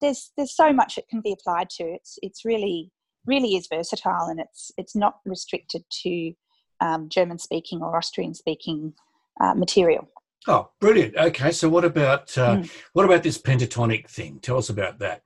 there's 0.00 0.30
there's 0.36 0.54
so 0.54 0.72
much 0.72 0.98
it 0.98 1.08
can 1.08 1.20
be 1.20 1.32
applied 1.32 1.70
to. 1.70 1.84
It's 1.84 2.18
it's 2.22 2.44
really 2.44 2.90
really 3.26 3.56
is 3.56 3.68
versatile, 3.72 4.26
and 4.26 4.40
it's 4.40 4.70
it's 4.76 4.96
not 4.96 5.16
restricted 5.24 5.84
to 6.02 6.32
um, 6.80 7.08
German 7.08 7.38
speaking 7.38 7.82
or 7.82 7.96
Austrian 7.96 8.34
speaking 8.34 8.94
uh, 9.40 9.54
material. 9.54 10.08
Oh, 10.48 10.70
brilliant! 10.80 11.16
Okay, 11.16 11.52
so 11.52 11.68
what 11.68 11.84
about 11.84 12.36
uh, 12.36 12.56
mm. 12.56 12.70
what 12.92 13.04
about 13.04 13.22
this 13.22 13.38
pentatonic 13.38 14.08
thing? 14.08 14.40
Tell 14.40 14.58
us 14.58 14.70
about 14.70 14.98
that. 14.98 15.22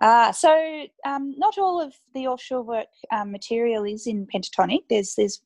Uh, 0.00 0.32
so 0.32 0.86
um, 1.04 1.34
not 1.36 1.58
all 1.58 1.80
of 1.80 1.94
the 2.14 2.24
Orff 2.24 2.40
Schulwerk 2.40 2.86
um, 3.12 3.30
material 3.30 3.84
is 3.84 4.06
in 4.06 4.26
pentatonic. 4.26 4.80
There's 4.88 5.14
there's 5.16 5.40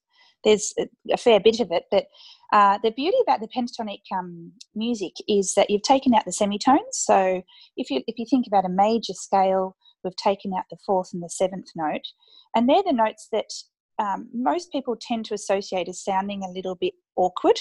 there's 0.44 0.75
a, 1.11 1.16
fair 1.16 1.40
bit 1.40 1.61
of 1.61 1.73
it, 1.73 1.85
but 1.90 2.06
uh, 2.54 2.78
the 2.84 2.92
beauty 2.92 3.16
about 3.20 3.40
the 3.40 3.49
pentatonic 3.49 4.02
um, 4.16 4.52
music 4.76 5.12
is 5.28 5.54
that 5.56 5.68
you've 5.70 5.82
taken 5.82 6.14
out 6.14 6.25
the 6.25 6.32
semitones. 6.32 6.92
So 6.92 7.42
if 7.76 7.90
you 7.90 8.02
if 8.06 8.16
you 8.16 8.26
think 8.30 8.46
about 8.46 8.64
a 8.64 8.68
major 8.68 9.12
scale, 9.12 9.76
we've 10.04 10.14
taken 10.14 10.52
out 10.56 10.64
the 10.70 10.78
fourth 10.87 11.11
and 11.12 11.20
the 11.20 11.28
seventh 11.28 11.66
note, 11.75 12.06
and 12.54 12.68
they're 12.68 12.84
the 12.87 12.92
notes 12.92 13.26
that 13.32 13.50
um, 13.99 14.28
most 14.32 14.70
people 14.70 14.96
tend 15.00 15.25
to 15.25 15.34
associate 15.34 15.88
as 15.88 16.02
sounding 16.02 16.44
a 16.44 16.50
little 16.50 16.76
bit 16.76 16.94
awkward. 17.16 17.58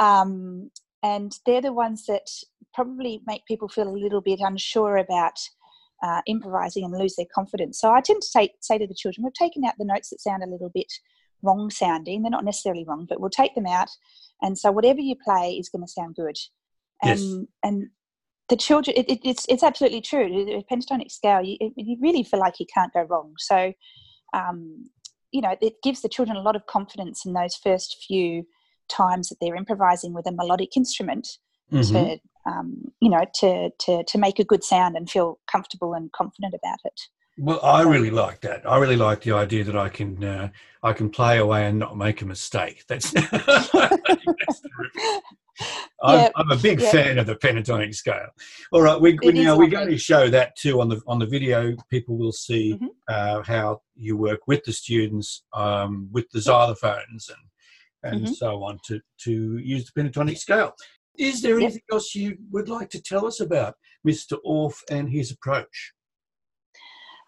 Um, 0.00 0.70
and 1.02 1.32
they're 1.46 1.62
the 1.62 1.72
ones 1.72 2.04
that 2.06 2.26
probably 2.74 3.22
make 3.26 3.46
people 3.46 3.68
feel 3.68 3.88
a 3.88 4.00
little 4.02 4.20
bit 4.20 4.40
unsure 4.40 4.98
about 4.98 5.38
uh, 6.02 6.20
improvising 6.26 6.84
and 6.84 6.98
lose 6.98 7.16
their 7.16 7.26
confidence. 7.34 7.80
So 7.80 7.90
I 7.90 8.02
tend 8.02 8.20
to 8.20 8.28
say, 8.28 8.50
say 8.60 8.76
to 8.76 8.86
the 8.86 8.94
children, 8.94 9.24
we've 9.24 9.32
taken 9.32 9.64
out 9.64 9.74
the 9.78 9.84
notes 9.86 10.10
that 10.10 10.20
sound 10.20 10.42
a 10.42 10.50
little 10.50 10.70
bit 10.74 10.92
wrong 11.42 11.70
sounding. 11.70 12.22
They're 12.22 12.30
not 12.30 12.44
necessarily 12.44 12.84
wrong, 12.84 13.06
but 13.08 13.20
we'll 13.20 13.30
take 13.30 13.54
them 13.54 13.66
out. 13.66 13.90
And 14.42 14.58
so 14.58 14.70
whatever 14.70 15.00
you 15.00 15.16
play 15.24 15.52
is 15.52 15.68
going 15.68 15.84
to 15.84 15.90
sound 15.90 16.14
good. 16.16 16.36
And, 17.02 17.20
yes. 17.20 17.46
and 17.62 17.86
the 18.48 18.56
children, 18.56 18.96
it, 18.96 19.08
it, 19.08 19.20
it's, 19.24 19.46
it's 19.48 19.62
absolutely 19.62 20.00
true. 20.00 20.28
The 20.28 20.62
pentatonic 20.70 21.10
scale, 21.10 21.42
you, 21.42 21.56
you 21.76 21.96
really 22.00 22.22
feel 22.22 22.40
like 22.40 22.60
you 22.60 22.66
can't 22.72 22.92
go 22.92 23.02
wrong. 23.02 23.34
So 23.38 23.72
um, 24.34 24.84
you 25.32 25.40
know, 25.40 25.56
it 25.60 25.74
gives 25.82 26.02
the 26.02 26.08
children 26.08 26.36
a 26.36 26.42
lot 26.42 26.56
of 26.56 26.66
confidence 26.66 27.24
in 27.26 27.32
those 27.32 27.56
first 27.56 28.04
few 28.06 28.46
times 28.88 29.28
that 29.28 29.36
they're 29.40 29.56
improvising 29.56 30.14
with 30.14 30.26
a 30.26 30.32
melodic 30.32 30.76
instrument 30.76 31.28
mm-hmm. 31.72 31.92
to, 31.92 32.18
um, 32.46 32.92
you 33.00 33.10
know, 33.10 33.24
to, 33.34 33.70
to, 33.78 34.04
to 34.04 34.18
make 34.18 34.38
a 34.38 34.44
good 34.44 34.62
sound 34.62 34.96
and 34.96 35.10
feel 35.10 35.38
comfortable 35.50 35.94
and 35.94 36.12
confident 36.12 36.54
about 36.54 36.78
it. 36.84 37.00
Well, 37.38 37.60
I 37.62 37.82
really 37.82 38.10
like 38.10 38.40
that. 38.42 38.68
I 38.68 38.78
really 38.78 38.96
like 38.96 39.20
the 39.22 39.32
idea 39.32 39.64
that 39.64 39.76
I 39.76 39.88
can 39.88 40.24
uh, 40.24 40.48
I 40.82 40.92
can 40.92 41.10
play 41.10 41.38
away 41.38 41.66
and 41.66 41.78
not 41.78 41.96
make 41.96 42.22
a 42.22 42.26
mistake. 42.26 42.84
That's, 42.88 43.10
that's 43.12 43.70
I'm, 46.02 46.18
yep. 46.18 46.32
I'm, 46.36 46.50
a 46.50 46.56
big 46.56 46.80
yep. 46.80 46.92
fan 46.92 47.18
of 47.18 47.26
the 47.26 47.34
pentatonic 47.36 47.94
scale. 47.94 48.28
All 48.72 48.82
right, 48.82 49.00
we, 49.00 49.18
we 49.22 49.32
now 49.32 49.56
we're 49.56 49.68
going 49.68 49.88
to 49.88 49.98
show 49.98 50.28
that 50.28 50.56
too 50.56 50.80
on 50.80 50.88
the 50.88 51.00
on 51.06 51.18
the 51.18 51.26
video. 51.26 51.74
People 51.90 52.16
will 52.16 52.32
see 52.32 52.74
mm-hmm. 52.74 52.86
uh, 53.08 53.42
how 53.42 53.80
you 53.94 54.16
work 54.16 54.40
with 54.46 54.64
the 54.64 54.72
students 54.72 55.44
um, 55.54 56.08
with 56.12 56.26
the 56.30 56.38
xylophones 56.38 57.28
and 57.28 57.46
and 58.02 58.24
mm-hmm. 58.24 58.32
so 58.32 58.62
on 58.62 58.78
to 58.86 59.00
to 59.24 59.58
use 59.58 59.90
the 59.90 60.00
pentatonic 60.00 60.38
scale. 60.38 60.72
Is 61.18 61.40
there 61.40 61.56
anything 61.56 61.82
yep. 61.88 61.94
else 61.94 62.14
you 62.14 62.36
would 62.50 62.68
like 62.68 62.90
to 62.90 63.00
tell 63.00 63.26
us 63.26 63.40
about 63.40 63.74
Mr. 64.06 64.36
Orff 64.46 64.76
and 64.90 65.08
his 65.08 65.30
approach? 65.30 65.92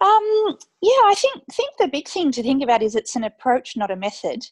Um, 0.01 0.57
yeah, 0.81 1.03
I 1.07 1.15
think 1.17 1.43
think 1.53 1.71
the 1.79 1.89
big 1.89 2.09
thing 2.09 2.31
to 2.33 2.43
think 2.43 2.63
about 2.63 2.83
is 2.83 2.95
it's 2.95 3.17
an 3.17 3.25
approach, 3.25 3.77
not 3.77 3.91
a 3.91 3.97
method. 3.97 4.47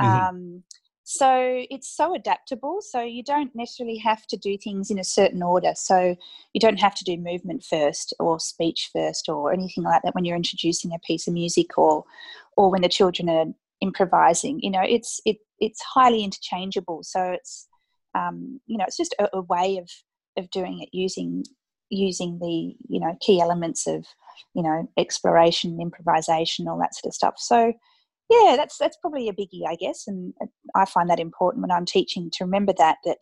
Mm-hmm. 0.00 0.06
Um, 0.06 0.62
so 1.08 1.64
it's 1.70 1.88
so 1.88 2.14
adaptable. 2.14 2.78
So 2.80 3.00
you 3.00 3.22
don't 3.22 3.54
necessarily 3.54 3.98
have 3.98 4.26
to 4.26 4.36
do 4.36 4.58
things 4.58 4.90
in 4.90 4.98
a 4.98 5.04
certain 5.04 5.40
order. 5.40 5.72
So 5.76 6.16
you 6.52 6.60
don't 6.60 6.80
have 6.80 6.96
to 6.96 7.04
do 7.04 7.16
movement 7.16 7.62
first 7.62 8.12
or 8.18 8.40
speech 8.40 8.90
first 8.92 9.28
or 9.28 9.52
anything 9.52 9.84
like 9.84 10.02
that 10.02 10.16
when 10.16 10.24
you're 10.24 10.34
introducing 10.34 10.92
a 10.92 10.98
piece 10.98 11.28
of 11.28 11.34
music 11.34 11.78
or 11.78 12.04
or 12.56 12.72
when 12.72 12.82
the 12.82 12.88
children 12.88 13.28
are 13.28 13.46
improvising. 13.80 14.58
You 14.62 14.70
know, 14.70 14.82
it's 14.82 15.20
it 15.24 15.36
it's 15.60 15.80
highly 15.80 16.24
interchangeable. 16.24 17.04
So 17.04 17.22
it's 17.22 17.68
um, 18.16 18.60
you 18.66 18.76
know 18.76 18.84
it's 18.88 18.96
just 18.96 19.14
a, 19.20 19.28
a 19.32 19.42
way 19.42 19.78
of 19.78 19.88
of 20.36 20.50
doing 20.50 20.82
it 20.82 20.88
using 20.92 21.44
using 21.88 22.40
the 22.40 22.74
you 22.88 22.98
know 22.98 23.16
key 23.20 23.40
elements 23.40 23.86
of 23.86 24.06
you 24.54 24.62
know 24.62 24.88
exploration, 24.98 25.80
improvisation, 25.80 26.68
all 26.68 26.78
that 26.78 26.94
sort 26.94 27.10
of 27.10 27.14
stuff. 27.14 27.34
So 27.38 27.72
yeah, 28.30 28.56
that's 28.56 28.76
that's 28.78 28.96
probably 28.96 29.28
a 29.28 29.32
biggie, 29.32 29.66
I 29.68 29.76
guess, 29.76 30.04
and 30.06 30.34
I 30.74 30.84
find 30.84 31.08
that 31.10 31.20
important 31.20 31.62
when 31.62 31.70
I'm 31.70 31.86
teaching 31.86 32.30
to 32.32 32.44
remember 32.44 32.72
that 32.78 32.98
that 33.04 33.20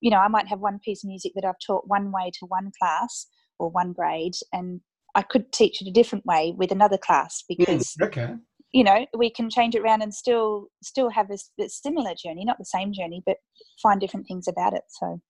you 0.00 0.10
know 0.10 0.18
I 0.18 0.28
might 0.28 0.48
have 0.48 0.60
one 0.60 0.78
piece 0.78 1.04
of 1.04 1.08
music 1.08 1.32
that 1.34 1.44
I've 1.44 1.58
taught 1.64 1.86
one 1.86 2.12
way 2.12 2.30
to 2.38 2.46
one 2.46 2.70
class 2.80 3.26
or 3.58 3.70
one 3.70 3.92
grade, 3.92 4.34
and 4.52 4.80
I 5.14 5.22
could 5.22 5.52
teach 5.52 5.82
it 5.82 5.88
a 5.88 5.92
different 5.92 6.24
way 6.24 6.54
with 6.56 6.72
another 6.72 6.98
class 6.98 7.44
because 7.46 7.94
mm, 8.00 8.06
okay. 8.06 8.34
you 8.72 8.84
know 8.84 9.04
we 9.16 9.30
can 9.30 9.50
change 9.50 9.74
it 9.74 9.82
around 9.82 10.00
and 10.00 10.14
still 10.14 10.68
still 10.82 11.10
have 11.10 11.30
a, 11.30 11.38
a 11.62 11.68
similar 11.68 12.14
journey, 12.14 12.44
not 12.44 12.58
the 12.58 12.64
same 12.64 12.92
journey, 12.92 13.22
but 13.26 13.36
find 13.82 14.00
different 14.00 14.26
things 14.26 14.48
about 14.48 14.72
it. 14.72 14.82
So 14.88 15.20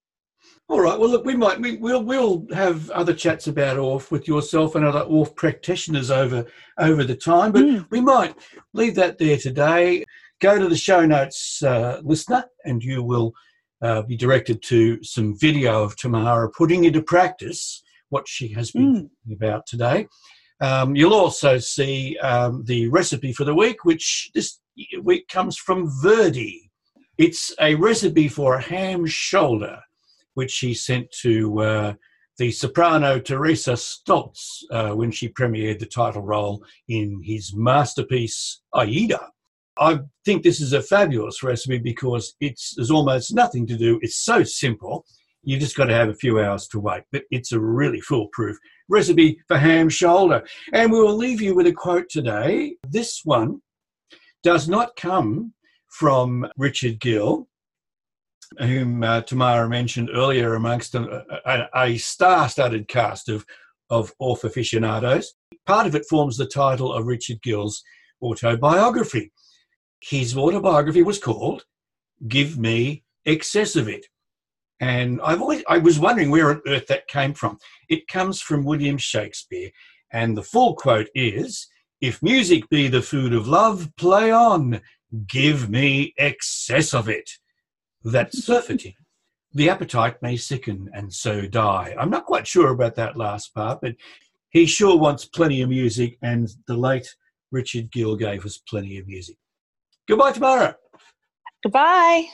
all 0.68 0.80
right. 0.80 0.98
Well, 0.98 1.08
look, 1.08 1.24
we 1.24 1.34
might 1.34 1.58
we, 1.58 1.78
will 1.78 2.02
we'll 2.02 2.46
have 2.52 2.90
other 2.90 3.14
chats 3.14 3.46
about 3.46 3.78
Orff 3.78 4.10
with 4.10 4.28
yourself 4.28 4.74
and 4.74 4.84
other 4.84 5.04
Orff 5.04 5.34
practitioners 5.34 6.10
over 6.10 6.44
over 6.78 7.04
the 7.04 7.16
time, 7.16 7.52
but 7.52 7.62
mm. 7.62 7.86
we 7.90 8.02
might 8.02 8.34
leave 8.74 8.94
that 8.96 9.16
there 9.16 9.38
today. 9.38 10.04
Go 10.40 10.58
to 10.58 10.68
the 10.68 10.76
show 10.76 11.06
notes, 11.06 11.62
uh, 11.62 12.00
listener, 12.04 12.44
and 12.66 12.84
you 12.84 13.02
will 13.02 13.32
uh, 13.80 14.02
be 14.02 14.16
directed 14.16 14.62
to 14.64 15.02
some 15.02 15.38
video 15.38 15.82
of 15.82 15.96
Tamara 15.96 16.50
putting 16.50 16.84
into 16.84 17.02
practice 17.02 17.82
what 18.10 18.28
she 18.28 18.48
has 18.48 18.70
been 18.70 19.08
mm. 19.26 19.34
about 19.34 19.66
today. 19.66 20.06
Um, 20.60 20.94
you'll 20.94 21.14
also 21.14 21.58
see 21.58 22.18
um, 22.18 22.62
the 22.64 22.88
recipe 22.88 23.32
for 23.32 23.44
the 23.44 23.54
week, 23.54 23.84
which 23.84 24.30
this 24.34 24.60
week 25.02 25.28
comes 25.28 25.56
from 25.56 25.90
Verdi. 26.02 26.70
It's 27.16 27.54
a 27.58 27.74
recipe 27.74 28.28
for 28.28 28.56
a 28.56 28.62
ham 28.62 29.06
shoulder 29.06 29.80
which 30.38 30.52
she 30.52 30.72
sent 30.72 31.10
to 31.10 31.60
uh, 31.60 31.92
the 32.38 32.52
soprano 32.52 33.18
Teresa 33.18 33.72
Stolz 33.72 34.62
uh, 34.70 34.90
when 34.90 35.10
she 35.10 35.30
premiered 35.30 35.80
the 35.80 35.86
title 35.86 36.22
role 36.22 36.64
in 36.86 37.20
his 37.24 37.52
masterpiece 37.56 38.60
Aida. 38.72 39.30
I 39.80 39.98
think 40.24 40.44
this 40.44 40.60
is 40.60 40.74
a 40.74 40.80
fabulous 40.80 41.42
recipe 41.42 41.78
because 41.78 42.36
it's 42.40 42.76
there's 42.76 42.92
almost 42.92 43.34
nothing 43.34 43.66
to 43.66 43.76
do. 43.76 43.98
It's 44.00 44.24
so 44.24 44.44
simple. 44.44 45.04
You 45.42 45.58
just 45.58 45.76
got 45.76 45.86
to 45.86 45.94
have 45.94 46.08
a 46.08 46.14
few 46.14 46.38
hours 46.38 46.68
to 46.68 46.78
wait, 46.78 47.02
but 47.10 47.24
it's 47.32 47.50
a 47.50 47.58
really 47.58 48.00
foolproof 48.00 48.56
recipe 48.88 49.40
for 49.48 49.58
ham 49.58 49.88
shoulder. 49.88 50.44
And 50.72 50.92
we 50.92 51.00
will 51.00 51.16
leave 51.16 51.42
you 51.42 51.56
with 51.56 51.66
a 51.66 51.72
quote 51.72 52.08
today. 52.08 52.76
This 52.88 53.22
one 53.24 53.60
does 54.44 54.68
not 54.68 54.94
come 54.94 55.52
from 55.88 56.46
Richard 56.56 57.00
Gill, 57.00 57.47
whom 58.58 59.02
uh, 59.02 59.20
Tamara 59.22 59.68
mentioned 59.68 60.10
earlier, 60.12 60.54
amongst 60.54 60.94
a, 60.94 61.24
a, 61.44 61.68
a 61.74 61.98
star-studded 61.98 62.88
cast 62.88 63.28
of 63.28 63.44
of 63.90 64.12
Orff 64.20 64.44
aficionados. 64.44 65.32
Part 65.66 65.86
of 65.86 65.94
it 65.94 66.04
forms 66.08 66.36
the 66.36 66.46
title 66.46 66.92
of 66.92 67.06
Richard 67.06 67.38
Gill's 67.42 67.82
autobiography. 68.22 69.32
His 70.00 70.36
autobiography 70.36 71.02
was 71.02 71.18
called 71.18 71.64
"Give 72.26 72.58
Me 72.58 73.04
Excess 73.26 73.76
of 73.76 73.88
It," 73.88 74.06
and 74.80 75.20
I've 75.22 75.42
always 75.42 75.62
I 75.68 75.78
was 75.78 75.98
wondering 75.98 76.30
where 76.30 76.50
on 76.50 76.62
earth 76.66 76.86
that 76.88 77.08
came 77.08 77.34
from. 77.34 77.58
It 77.88 78.08
comes 78.08 78.40
from 78.40 78.64
William 78.64 78.98
Shakespeare, 78.98 79.70
and 80.12 80.36
the 80.36 80.42
full 80.42 80.74
quote 80.74 81.08
is. 81.14 81.66
If 82.00 82.22
music 82.22 82.68
be 82.68 82.86
the 82.86 83.02
food 83.02 83.32
of 83.32 83.48
love, 83.48 83.90
play 83.96 84.30
on. 84.30 84.80
Give 85.26 85.68
me 85.68 86.14
excess 86.16 86.94
of 86.94 87.08
it 87.08 87.28
that 88.04 88.34
surfeiting, 88.34 88.94
the 89.54 89.70
appetite 89.70 90.20
may 90.22 90.36
sicken 90.36 90.90
and 90.92 91.12
so 91.12 91.46
die. 91.46 91.94
I'm 91.98 92.10
not 92.10 92.26
quite 92.26 92.46
sure 92.46 92.70
about 92.70 92.94
that 92.96 93.16
last 93.16 93.54
part, 93.54 93.80
but 93.80 93.94
he 94.50 94.66
sure 94.66 94.96
wants 94.96 95.24
plenty 95.24 95.62
of 95.62 95.68
music, 95.68 96.18
and 96.22 96.48
the 96.66 96.76
late 96.76 97.14
Richard 97.50 97.90
Gill 97.90 98.16
gave 98.16 98.44
us 98.44 98.58
plenty 98.58 98.98
of 98.98 99.06
music. 99.06 99.36
Goodbye, 100.06 100.32
Tamara. 100.32 100.76
Goodbye. 101.62 102.26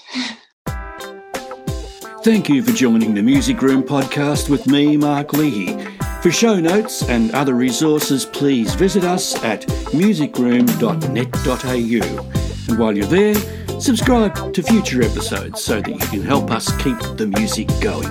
Thank 2.23 2.49
you 2.49 2.63
for 2.63 2.73
joining 2.73 3.15
the 3.15 3.23
Music 3.23 3.61
Room 3.61 3.83
podcast 3.83 4.49
with 4.49 4.67
me, 4.67 4.97
Mark 4.97 5.35
Leahy. 5.35 5.87
For 6.23 6.31
show 6.31 6.59
notes 6.59 7.07
and 7.09 7.31
other 7.33 7.55
resources, 7.55 8.25
please 8.25 8.75
visit 8.75 9.05
us 9.05 9.43
at 9.45 9.63
musicroom.net.au. 9.93 12.31
And 12.69 12.79
while 12.79 12.97
you're 12.97 13.07
there, 13.07 13.35
subscribe 13.81 14.53
to 14.55 14.63
future 14.63 15.03
episodes 15.03 15.63
so 15.63 15.81
that 15.81 15.89
you 15.89 15.99
can 15.99 16.23
help 16.23 16.51
us 16.51 16.71
keep 16.83 16.99
the 17.17 17.27
music 17.27 17.69
going. 17.81 18.09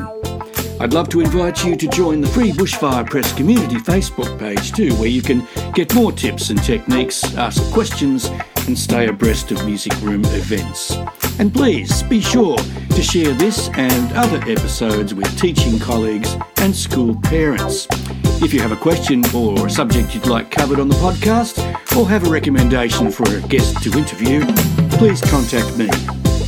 I'd 0.79 0.93
love 0.93 1.09
to 1.09 1.21
invite 1.21 1.63
you 1.63 1.75
to 1.75 1.87
join 1.87 2.21
the 2.21 2.27
free 2.27 2.51
Bushfire 2.51 3.09
Press 3.09 3.31
community 3.33 3.75
Facebook 3.75 4.37
page 4.37 4.71
too, 4.73 4.93
where 4.95 5.07
you 5.07 5.21
can 5.21 5.47
get 5.73 5.93
more 5.95 6.11
tips 6.11 6.49
and 6.49 6.61
techniques, 6.61 7.35
ask 7.35 7.61
questions, 7.71 8.29
and 8.67 8.77
stay 8.77 9.07
abreast 9.07 9.51
of 9.51 9.65
Music 9.65 9.93
Room 10.01 10.25
events. 10.25 10.95
And 11.39 11.53
please 11.53 12.03
be 12.03 12.19
sure 12.21 12.57
to 12.57 13.01
share 13.01 13.33
this 13.33 13.69
and 13.75 14.11
other 14.13 14.39
episodes 14.49 15.13
with 15.13 15.39
teaching 15.39 15.79
colleagues 15.79 16.35
and 16.57 16.75
school 16.75 17.15
parents. 17.21 17.87
If 18.41 18.53
you 18.53 18.59
have 18.61 18.71
a 18.71 18.77
question 18.77 19.23
or 19.33 19.67
a 19.67 19.69
subject 19.69 20.13
you'd 20.13 20.25
like 20.25 20.51
covered 20.51 20.79
on 20.79 20.89
the 20.89 20.95
podcast, 20.95 21.59
or 21.95 22.09
have 22.09 22.27
a 22.27 22.29
recommendation 22.29 23.11
for 23.11 23.23
a 23.35 23.41
guest 23.47 23.81
to 23.83 23.97
interview, 23.97 24.41
please 25.03 25.21
contact 25.23 25.77
me 25.77 25.89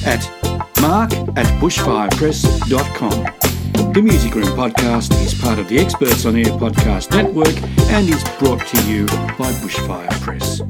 at 0.06 0.24
mark 0.80 1.12
at 1.36 1.46
bushfirepress.com. 1.60 3.92
The 3.92 4.02
Music 4.02 4.34
Room 4.34 4.46
podcast 4.46 5.12
is 5.26 5.34
part 5.34 5.60
of 5.60 5.68
the 5.68 5.78
Experts 5.78 6.26
on 6.26 6.38
Air 6.38 6.46
podcast 6.46 7.12
network 7.12 7.62
and 7.92 8.08
is 8.08 8.24
brought 8.40 8.66
to 8.68 8.90
you 8.90 9.08
by 9.38 9.52
Bushfire 9.60 10.10
Press. 10.22 10.62